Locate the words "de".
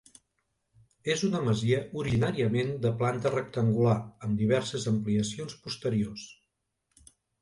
2.85-2.91